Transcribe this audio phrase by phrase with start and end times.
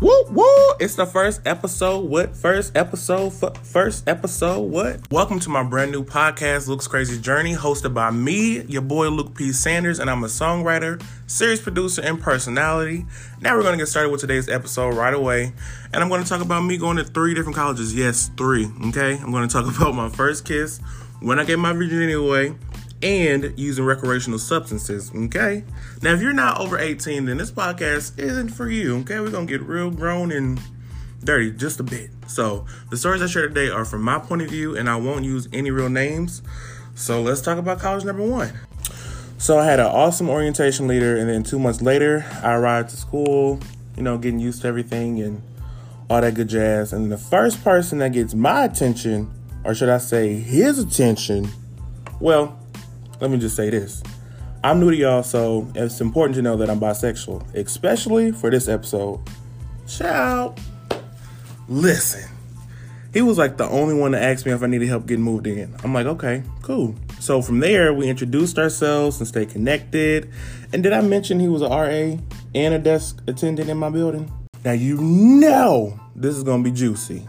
[0.00, 0.46] Woo woo!
[0.80, 2.08] It's the first episode.
[2.08, 2.34] What?
[2.34, 3.34] First episode?
[3.42, 4.60] F- first episode?
[4.60, 5.00] What?
[5.12, 9.34] Welcome to my brand new podcast, Luke's Crazy Journey, hosted by me, your boy Luke
[9.34, 9.52] P.
[9.52, 13.04] Sanders, and I'm a songwriter, series producer, and personality.
[13.42, 15.52] Now we're going to get started with today's episode right away.
[15.92, 17.94] And I'm going to talk about me going to three different colleges.
[17.94, 18.70] Yes, three.
[18.86, 19.18] Okay?
[19.18, 20.80] I'm going to talk about my first kiss,
[21.20, 22.54] when I gave my virginity away,
[23.02, 25.10] and using recreational substances.
[25.14, 25.64] Okay.
[26.02, 28.98] Now, if you're not over 18, then this podcast isn't for you.
[28.98, 29.20] Okay.
[29.20, 30.60] We're going to get real grown and
[31.24, 32.10] dirty just a bit.
[32.26, 35.24] So, the stories I share today are from my point of view, and I won't
[35.24, 36.42] use any real names.
[36.94, 38.52] So, let's talk about college number one.
[39.38, 42.96] So, I had an awesome orientation leader, and then two months later, I arrived to
[42.96, 43.60] school,
[43.96, 45.42] you know, getting used to everything and
[46.08, 46.92] all that good jazz.
[46.92, 49.30] And the first person that gets my attention,
[49.64, 51.48] or should I say his attention,
[52.18, 52.58] well,
[53.20, 54.02] let me just say this.
[54.62, 58.68] I'm new to y'all, so it's important to know that I'm bisexual, especially for this
[58.68, 59.20] episode.
[59.86, 60.54] Ciao.
[61.68, 62.28] Listen,
[63.12, 65.46] he was like the only one to ask me if I needed help getting moved
[65.46, 65.74] in.
[65.82, 66.94] I'm like, okay, cool.
[67.20, 70.30] So from there, we introduced ourselves and stayed connected.
[70.72, 72.18] And did I mention he was a RA
[72.54, 74.30] and a desk attendant in my building?
[74.64, 77.26] Now you know this is gonna be juicy.